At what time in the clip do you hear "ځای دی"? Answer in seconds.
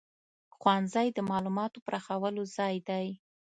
2.55-3.07